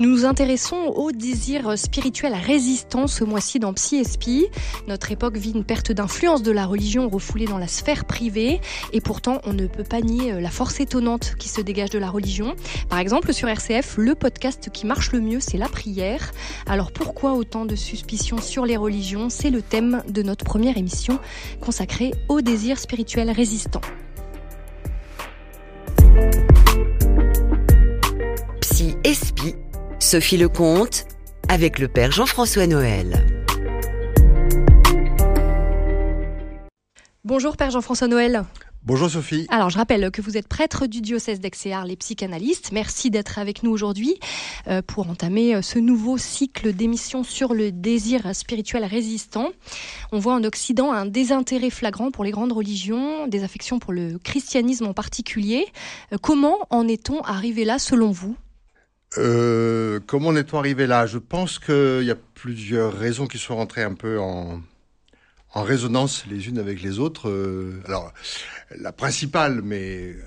[0.00, 4.02] Nous nous intéressons au désir spirituel résistant ce mois-ci dans Psy.
[4.88, 8.60] Notre époque vit une perte d'influence de la religion refoulée dans la sphère privée
[8.92, 12.10] et pourtant on ne peut pas nier la force étonnante qui se dégage de la
[12.10, 12.56] religion.
[12.88, 16.32] Par exemple, sur RCF, le podcast qui marche le mieux, c'est la prière.
[16.66, 19.30] Alors pourquoi autant de suspicions sur les religions?
[19.30, 21.20] C'est le thème de notre première émission
[21.60, 23.80] consacrée au désir spirituel résistant.
[30.14, 31.06] Sophie Lecomte,
[31.48, 33.26] avec le Père Jean-François Noël.
[37.24, 38.44] Bonjour Père Jean-François Noël.
[38.84, 39.48] Bonjour Sophie.
[39.50, 42.70] Alors je rappelle que vous êtes prêtre du diocèse d'Aix-et-Arles les psychanalystes.
[42.70, 44.14] Merci d'être avec nous aujourd'hui
[44.68, 49.48] euh, pour entamer euh, ce nouveau cycle d'émissions sur le désir spirituel résistant.
[50.12, 54.20] On voit en Occident un désintérêt flagrant pour les grandes religions, des affections pour le
[54.20, 55.66] christianisme en particulier.
[56.12, 58.36] Euh, comment en est-on arrivé là selon vous?
[59.18, 61.06] Euh, comment en est-on arrivé là?
[61.06, 64.62] Je pense qu'il y a plusieurs raisons qui sont rentrées un peu en,
[65.52, 67.28] en résonance les unes avec les autres.
[67.28, 68.12] Euh, alors,
[68.76, 70.22] la principale, mais euh,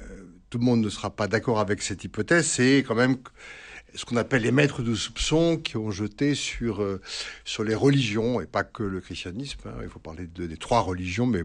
[0.49, 3.17] tout le monde ne sera pas d'accord avec cette hypothèse, c'est quand même
[3.95, 6.85] ce qu'on appelle les maîtres de soupçon qui ont jeté sur,
[7.45, 10.81] sur les religions, et pas que le christianisme, hein, il faut parler de, des trois
[10.81, 11.43] religions, mais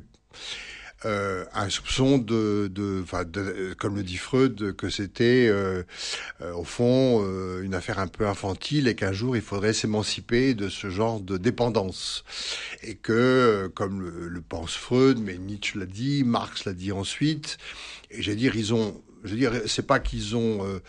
[1.05, 5.83] euh, un soupçon de, de, de, comme le dit Freud, que c'était euh,
[6.41, 10.55] euh, au fond euh, une affaire un peu infantile et qu'un jour il faudrait s'émanciper
[10.55, 12.25] de ce genre de dépendance
[12.83, 17.59] et que, comme le, le pense Freud, mais Nietzsche l'a dit, Marx l'a dit ensuite,
[18.11, 20.81] et j'ai dire ils ont je veux dire, c'est pas qu'ils ont, euh,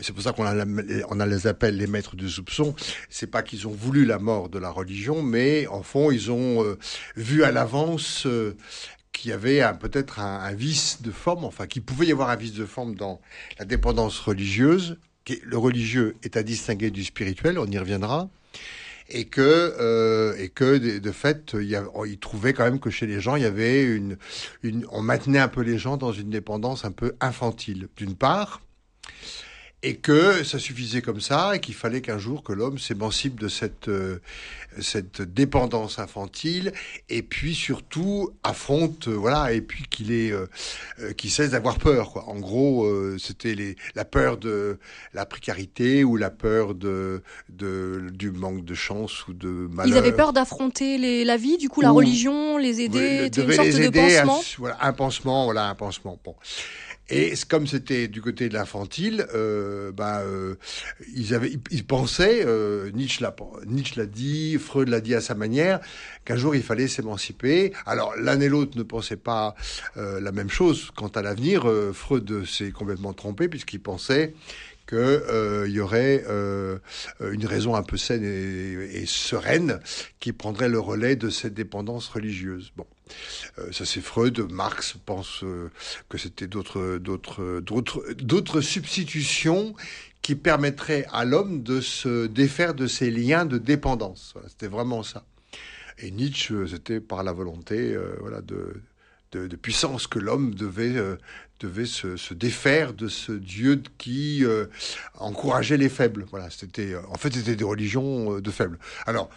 [0.00, 0.64] c'est pour ça qu'on a,
[1.08, 2.74] on a les appelle les maîtres du soupçon.
[3.08, 6.64] C'est pas qu'ils ont voulu la mort de la religion, mais en fond, ils ont
[6.64, 6.78] euh,
[7.16, 8.56] vu à l'avance euh,
[9.18, 12.54] qu'il y avait peut-être un, vice de forme, enfin qu'il pouvait y avoir un vice
[12.54, 13.20] de forme dans
[13.58, 14.98] la dépendance religieuse.
[15.42, 18.28] Le religieux est à distinguer du spirituel, on y reviendra
[19.10, 23.06] et que euh, et que de, fait il, y il trouvait quand même que chez
[23.06, 24.18] les gens il y avait une
[24.90, 28.60] on maintenait un peu les gens dans une dépendance un peu infantile d'une part
[29.82, 33.46] et que ça suffisait comme ça et qu'il fallait qu'un jour que l'homme s'émancipe de
[33.46, 34.20] cette euh,
[34.80, 36.72] cette dépendance infantile
[37.08, 40.46] et puis surtout affronte euh, voilà et puis qu'il est euh,
[41.16, 42.28] qu'il cesse d'avoir peur quoi.
[42.28, 42.88] En gros,
[43.18, 44.78] c'était les la peur de
[45.14, 49.96] la précarité ou la peur de, de du manque de chance ou de malheur.
[49.96, 53.68] Ils avaient peur d'affronter les la vie, du coup la religion les aider, une sorte
[53.68, 54.40] les de pansement.
[54.40, 56.18] À, voilà, un pansement, voilà un pansement.
[56.24, 56.34] Bon.
[57.10, 60.56] Et comme c'était du côté de l'infantile, euh, bah, euh,
[61.14, 63.34] ils, avaient, ils, pensaient, euh, Nietzsche l'a,
[63.66, 65.80] Nietzsche l'a dit, Freud l'a dit à sa manière,
[66.26, 67.72] qu'un jour il fallait s'émanciper.
[67.86, 69.54] Alors l'un et l'autre ne pensaient pas
[69.96, 71.68] euh, la même chose quant à l'avenir.
[71.68, 74.34] Euh, Freud s'est complètement trompé puisqu'il pensait
[74.88, 76.78] qu'il euh, y aurait euh,
[77.20, 79.80] une raison un peu saine et, sereine
[80.18, 82.72] qui prendrait le relais de cette dépendance religieuse.
[82.74, 82.86] Bon,
[83.58, 84.40] euh, ça c'est Freud.
[84.50, 85.44] Marx pense
[86.08, 89.74] que c'était d'autres, d'autres, d'autres, d'autres substitutions
[90.22, 94.34] qui permettraient à l'homme de se défaire de ses liens de dépendance.
[94.48, 95.24] C'était vraiment ça.
[95.98, 98.80] Et Nietzsche, c'était par la volonté, voilà, de
[99.32, 101.16] de, puissance que l'homme devait, euh,
[101.60, 104.66] devait se, défaire de ce Dieu qui euh,
[105.18, 106.24] encourageait les faibles.
[106.30, 108.78] Voilà, c'était en fait c'était des religions euh, de faibles.
[109.06, 109.30] Alors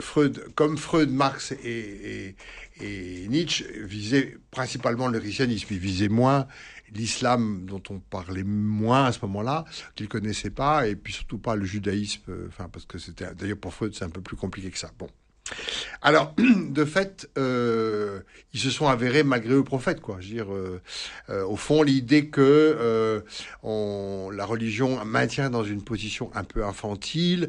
[0.00, 2.36] Freud, comme Freud, Marx et, et,
[2.80, 6.46] et, Nietzsche visaient principalement le christianisme, ils visaient moins
[6.92, 9.64] l'islam dont on parlait moins à ce moment-là,
[9.96, 12.22] qu'ils connaissaient pas, et puis surtout pas le judaïsme.
[12.48, 14.90] Enfin parce que c'était d'ailleurs pour Freud c'est un peu plus compliqué que ça.
[14.98, 15.08] Bon.
[16.04, 16.34] Alors,
[16.68, 18.20] de fait, euh,
[18.52, 20.18] ils se sont avérés malgré eux prophètes, quoi.
[20.20, 20.82] Je veux dire, euh,
[21.30, 23.20] euh, au fond, l'idée que euh,
[23.62, 27.48] on, la religion maintient dans une position un peu infantile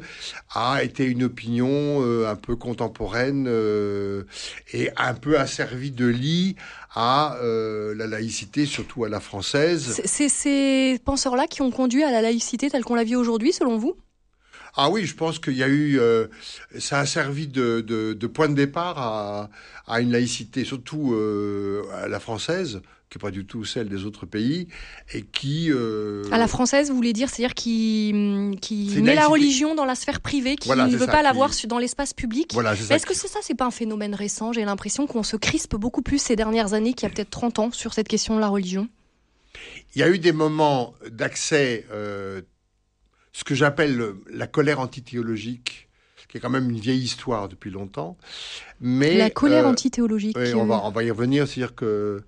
[0.54, 1.68] a été une opinion
[2.02, 4.24] euh, un peu contemporaine euh,
[4.72, 6.56] et un peu asservie de lit
[6.94, 10.00] à la laïcité, surtout à la française.
[10.06, 13.76] C'est ces penseurs-là qui ont conduit à la laïcité telle qu'on la vit aujourd'hui, selon
[13.76, 13.98] vous?
[14.76, 16.26] Ah oui, je pense qu'il y a eu, euh,
[16.78, 19.50] ça a servi de, de, de, point de départ à,
[19.86, 24.04] à une laïcité, surtout euh, à la française, qui n'est pas du tout celle des
[24.04, 24.68] autres pays,
[25.14, 25.70] et qui...
[25.70, 26.24] Euh...
[26.30, 28.12] À la française, vous voulez dire, c'est-à-dire qui,
[28.60, 31.30] qui met la religion dans la sphère privée, qui voilà, ne veut ça, pas la
[31.30, 31.36] qui...
[31.36, 32.50] voir dans l'espace public.
[32.52, 34.52] Voilà, Est-ce est que c'est ça, c'est pas un phénomène récent?
[34.52, 37.58] J'ai l'impression qu'on se crispe beaucoup plus ces dernières années qu'il y a peut-être 30
[37.60, 38.88] ans sur cette question de la religion.
[39.94, 42.42] Il y a eu des moments d'accès euh,
[43.36, 45.90] ce que j'appelle la colère antithéologique,
[46.26, 48.16] qui est quand même une vieille histoire depuis longtemps.
[48.80, 50.38] Mais la colère euh, antithéologique.
[50.38, 52.22] Oui, on va on va y revenir, c'est-à-dire que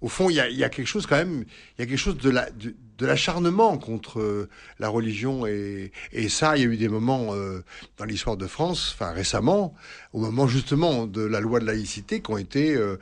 [0.00, 1.44] au fond il y a, il y a quelque chose quand même,
[1.76, 4.48] il y a quelque chose de la de, de l'acharnement contre euh,
[4.78, 7.64] la religion et, et ça, il y a eu des moments euh,
[7.98, 9.74] dans l'histoire de France, enfin récemment,
[10.12, 12.98] au moment justement de la loi de laïcité, qui ont été euh,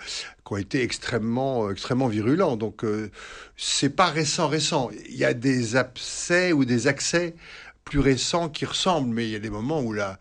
[0.51, 2.57] qui ont été extrêmement extrêmement virulents.
[2.57, 2.85] Donc
[3.57, 4.91] c'est pas récent récent.
[5.09, 7.35] Il y a des abcès ou des accès
[7.85, 10.19] plus récents qui ressemblent, mais il y a des moments où la,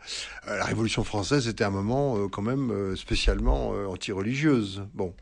[0.48, 4.84] euh, la Révolution française était un moment euh, quand même euh, spécialement anti-religieuse.
[4.94, 5.14] Bon.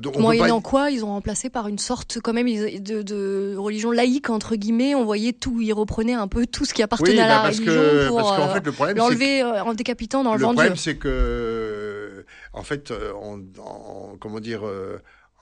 [0.00, 4.30] Donc Moyennant quoi, ils ont remplacé par une sorte quand même de, de, religion laïque
[4.30, 4.94] entre guillemets.
[4.94, 7.64] On voyait tout, ils reprenaient un peu tout ce qui appartenait à la bah, religion
[7.64, 10.96] que, pour parce fait, le problème, l'enlever en décapitant dans le, le Le problème, c'est
[10.96, 14.62] que en fait, en, comment dire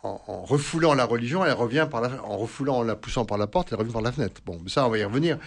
[0.03, 3.47] en, refoulant la religion, elle revient par la, en refoulant, en la poussant par la
[3.47, 4.41] porte, elle revient par la fenêtre.
[4.45, 5.39] Bon, ça, on va y revenir.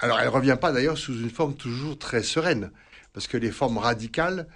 [0.00, 2.70] Alors, elle revient pas d'ailleurs sous une forme toujours très sereine,
[3.12, 4.46] parce que les formes radicales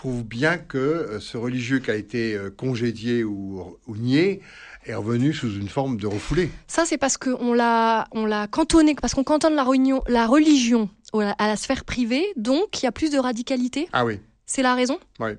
[0.00, 4.40] prouvent bien que euh, ce religieux qui a été euh, congédié ou, nié
[4.86, 6.50] est revenu sous une forme de refoulé.
[6.68, 10.88] Ça, c'est parce qu'on l'a, on l'a cantonné, parce qu'on cantonne la, religion, la religion
[11.12, 13.90] à la sphère privée, donc il y a plus de radicalité.
[13.92, 14.20] Ah oui.
[14.46, 14.98] C'est la raison?
[15.18, 15.32] Oui.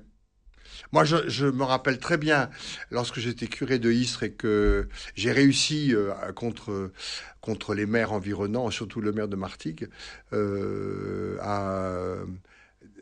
[0.92, 2.48] Moi, je, me rappelle très bien
[2.92, 6.92] lorsque j'étais curé de Istres et que j'ai réussi euh, contre
[7.40, 9.88] contre les maires environnants, surtout le maire de Martigues,
[10.32, 12.14] euh, à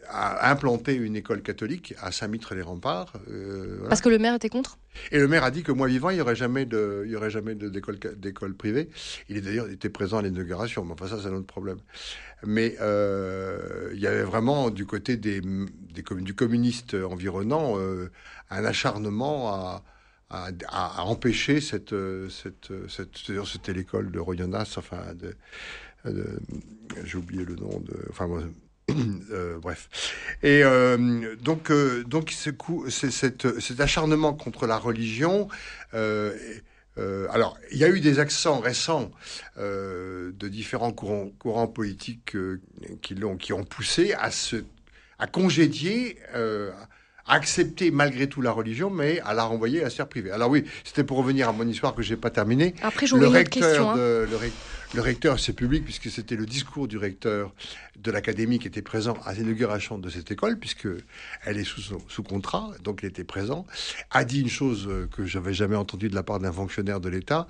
[0.09, 3.13] a implanté une école catholique à Saint-Mitre-les-Remparts.
[3.29, 4.79] Euh, Parce que le maire était contre?
[5.13, 7.17] Et le maire a dit que moi vivant, il n'y aurait jamais de, il y
[7.17, 8.89] aurait jamais d'école, d'école privée.
[9.29, 11.79] Il est d'ailleurs été présent à l'inauguration, mais enfin ça c'est un autre problème.
[12.45, 18.11] Mais euh, il y avait vraiment du côté des, des du communiste environnant euh,
[18.51, 19.85] un acharnement à,
[20.31, 21.95] à, à, empêcher cette,
[22.31, 25.35] cette, cette, c'était l'école de Royonas, enfin de,
[26.11, 26.27] de
[27.05, 28.29] j'ai oublié le nom de, enfin
[29.33, 29.89] euh, bref.
[30.43, 35.49] Et euh, donc, euh, donc c'est cet acharnement contre la religion.
[35.93, 39.11] alors, il y a eu des accents récents
[39.57, 42.37] de différents courants, courants politiques
[43.03, 44.57] qui, l'ont, qui ont poussé à, se,
[45.19, 50.09] à congédier, à accepter malgré tout la religion, mais à la renvoyer à la sphère
[50.09, 50.31] privée.
[50.31, 52.75] Alors oui, c'était pour revenir à mon histoire que j'ai pas terminée.
[52.83, 53.91] Après, j'aurais une autre question.
[53.91, 53.97] Hein.
[53.97, 54.37] De, le,
[54.93, 57.53] le recteur, c'est public puisque c'était le discours du recteur
[58.03, 60.89] de l'académie qui était présent à l'inauguration de cette école, puisque
[61.45, 63.67] elle est sous, sous contrat, donc il était présent,
[64.11, 67.09] a dit une chose euh, que j'avais jamais entendue de la part d'un fonctionnaire de
[67.09, 67.47] l'État,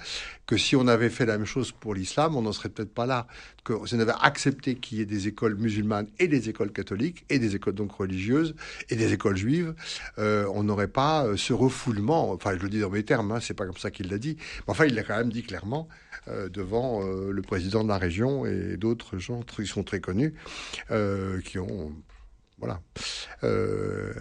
[0.47, 3.07] que si on avait fait la même chose pour l'islam, on n'en serait peut-être pas
[3.07, 3.27] là.
[3.65, 7.25] Que si on avait accepté qu'il y ait des écoles musulmanes et des écoles catholiques
[7.29, 8.55] et des écoles donc religieuses
[8.89, 9.75] et des écoles juives,
[10.19, 12.33] euh, on n'aurait pas euh, ce refoulement.
[12.33, 14.37] Enfin, je le dis dans mes termes, hein, c'est pas comme ça qu'il l'a dit,
[14.39, 15.89] mais enfin, il l'a quand même dit clairement
[16.53, 20.35] devant le président de la région et d'autres gens qui sont très connus,
[20.91, 21.93] euh, qui ont
[22.59, 22.83] voilà.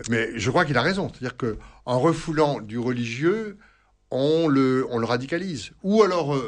[0.10, 3.58] mais je crois qu'il a raison, c'est-à-dire que en refoulant du religieux,
[4.12, 5.72] on le, on le radicalise.
[5.84, 6.42] Ou alors,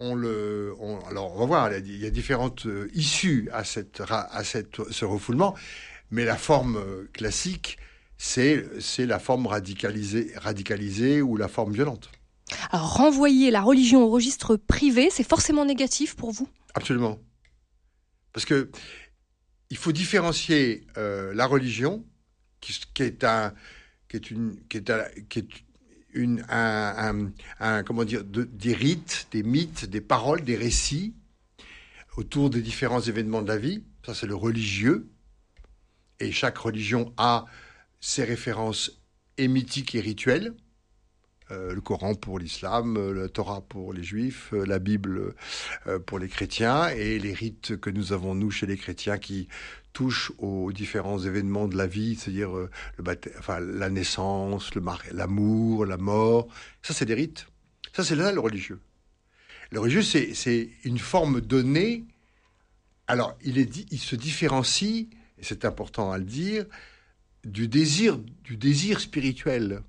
[0.00, 0.74] on le,
[1.08, 5.54] alors on va voir, il y a différentes issues à cette, à cette, ce refoulement,
[6.10, 7.78] mais la forme classique,
[8.18, 8.66] c'est
[8.98, 12.10] la forme radicalisée, radicalisée ou la forme violente.
[12.70, 16.48] Renvoyer la religion au registre privé, c'est forcément négatif pour vous?
[16.74, 17.18] Absolument.
[18.32, 18.70] Parce que
[19.70, 22.04] il faut différencier euh, la religion,
[22.60, 22.72] qui,
[23.02, 23.54] est un,
[24.08, 24.92] qui est une, qui est,
[25.28, 25.48] qui est
[26.12, 31.14] une, un, un, comment dire, des rites, des mythes, des paroles, des récits
[32.16, 33.84] autour des différents événements de la vie.
[34.04, 35.08] Ça, c'est le religieux.
[36.18, 37.46] Et chaque religion a
[38.00, 39.00] ses références
[39.38, 40.54] émitiques et rituelles.
[41.52, 45.34] Euh, le Coran pour l'islam, euh, la Torah pour les juifs, euh, la Bible
[46.06, 49.48] pour les chrétiens et les rites que nous avons nous chez les chrétiens qui
[49.92, 52.50] touchent aux différents événements de la vie, c'est-à-dire
[52.98, 54.70] la naissance,
[55.12, 56.48] l'amour, la mort.
[56.82, 57.46] Ça, c'est des rites.
[57.92, 58.80] Ça, c'est là le religieux.
[59.70, 62.04] Le religieux, c'est une forme donnée.
[63.08, 66.66] Alors, il se différencie, et c'est important à le dire,
[67.44, 69.82] du désir, du désir spirituel.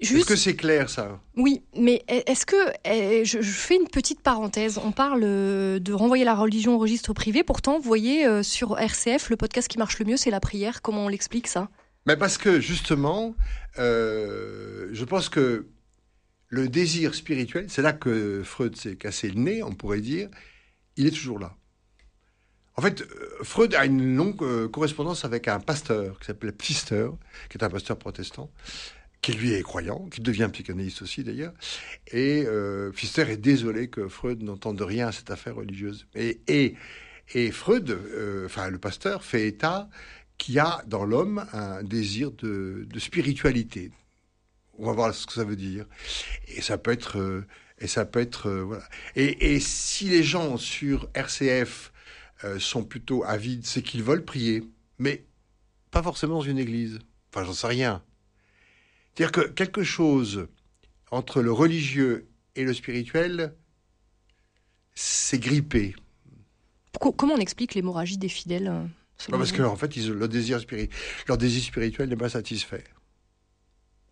[0.00, 1.20] Est-ce que c'est clair ça?
[1.36, 6.24] Oui, mais est-ce que eh, je, fais une petite parenthèse On parle euh, de renvoyer
[6.24, 7.44] la religion au registre privé.
[7.44, 10.82] Pourtant, vous voyez euh, sur RCF, le podcast qui marche le mieux, c'est la prière.
[10.82, 11.68] Comment on l'explique ça?
[12.06, 13.36] Mais parce que justement,
[13.78, 15.68] euh, je pense que
[16.48, 20.28] le désir spirituel, c'est là que Freud s'est cassé le nez, on pourrait dire,
[20.96, 21.56] il est toujours là.
[22.76, 23.04] En fait,
[23.42, 27.06] Freud a une longue correspondance avec un pasteur qui s'appelle Pfister,
[27.48, 28.50] qui est un pasteur protestant,
[29.24, 31.54] qui lui est croyant, qui devient psychanalyste aussi d'ailleurs.
[32.08, 36.06] Et euh, Pfister est désolé que Freud n'entende rien à cette affaire religieuse.
[36.14, 36.74] Et, et,
[37.32, 39.88] et Freud, euh, enfin le pasteur, fait état
[40.36, 43.92] qu'il y a dans l'homme un désir de, spiritualité
[44.78, 45.86] On va voir ce que ça veut dire.
[46.48, 47.46] Et ça peut être, euh,
[47.78, 48.84] et ça peut être, euh, voilà.
[49.16, 51.92] Et, et, si les gens sur RCF
[52.58, 54.64] sont plutôt avides, c'est qu'ils veulent prier,
[54.98, 55.24] mais
[55.90, 56.98] pas forcément dans une église.
[57.32, 58.02] Enfin, j'en sais rien.
[59.14, 60.48] C'est-à-dire que quelque chose
[61.10, 63.54] entre le religieux et le spirituel,
[64.94, 65.94] c'est grippé.
[67.16, 68.72] Comment on explique l'hémorragie des fidèles
[69.30, 70.60] Parce qu'en en fait, ils, le désir
[71.28, 72.84] leur désir spirituel n'est pas satisfait.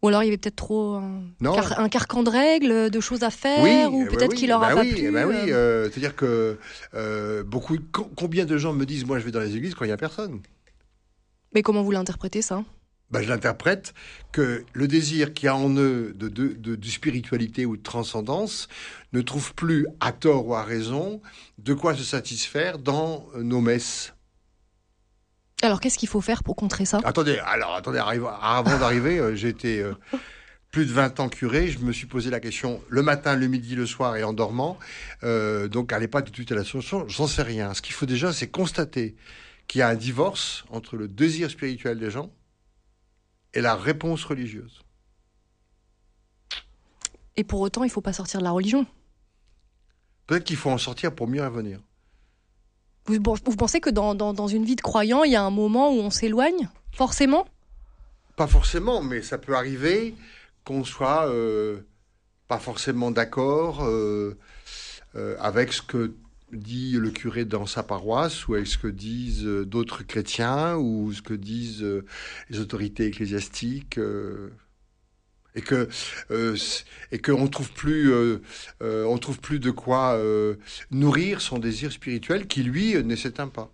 [0.02, 3.30] Ou alors il y avait peut-être trop un, un, carcan de règles, de choses à
[3.30, 5.08] faire, ou peut-être qu'il leur a pas plu.
[5.08, 6.58] oui, euh, c'est-à-dire que
[6.94, 7.78] euh, beaucoup,
[8.16, 9.96] combien de gens me disent, moi je vais dans les églises quand il n'y a
[9.96, 10.40] personne?
[11.54, 12.64] Mais comment vous l'interprétez ça?
[13.12, 13.92] Ben, je l'interprète
[14.32, 18.68] que le désir qui a en eux de, de, de, de, spiritualité ou de transcendance
[19.12, 21.20] ne trouve plus, à tort ou à raison,
[21.58, 24.14] de quoi se satisfaire dans nos messes.
[25.60, 27.00] Alors, qu'est-ce qu'il faut faire pour contrer ça?
[27.04, 29.92] Attendez, alors, attendez, avant d'arriver, euh, été euh,
[30.72, 31.68] plus de 20 ans curé.
[31.68, 34.78] Je me suis posé la question le matin, le midi, le soir et en dormant.
[35.22, 37.06] Euh, donc, allez pas tout de suite à la solution.
[37.08, 37.74] J'en sais rien.
[37.74, 39.14] Ce qu'il faut déjà, c'est constater
[39.68, 42.32] qu'il y a un divorce entre le désir spirituel des gens
[43.54, 44.82] et la réponse religieuse.
[47.36, 48.86] Et pour autant, il ne faut pas sortir de la religion.
[50.26, 51.80] Peut-être qu'il faut en sortir pour mieux revenir.
[53.06, 55.50] Vous, vous pensez que dans, dans, dans, une vie de croyant, il y a un
[55.50, 57.46] moment où on s'éloigne Forcément?
[58.36, 60.14] Pas forcément, mais ça peut arriver
[60.64, 61.80] qu'on soit euh,
[62.48, 64.38] pas forcément d'accord euh,
[65.16, 66.14] euh, avec ce que
[66.52, 71.22] dit le curé dans sa paroisse ou avec ce que disent d'autres chrétiens ou ce
[71.22, 71.86] que disent
[72.50, 73.98] les autorités ecclésiastiques
[75.54, 75.88] et que
[76.30, 76.56] euh,
[77.10, 78.40] et euh,
[78.82, 80.56] euh, on trouve plus de quoi euh,
[80.90, 83.70] nourrir son désir spirituel qui lui ne s'éteint pas.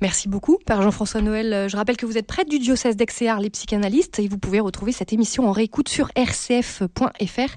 [0.00, 1.68] Merci beaucoup, Père Jean-François Noël.
[1.68, 4.92] Je rappelle que vous êtes prêtre du diocèse d'Exéar, les psychanalystes, et vous pouvez retrouver
[4.92, 7.54] cette émission en réécoute sur rcf.fr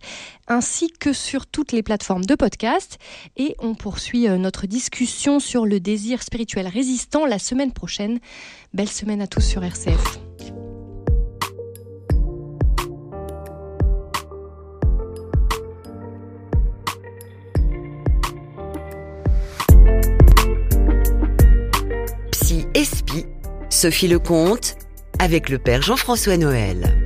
[0.48, 2.98] ainsi que sur toutes les plateformes de podcast.
[3.38, 8.20] Et on poursuit notre discussion sur le désir spirituel résistant la semaine prochaine.
[8.74, 10.31] Belle semaine à tous sur RCF.
[23.82, 24.76] Sophie Lecomte
[25.18, 27.01] avec le Père Jean-François Noël.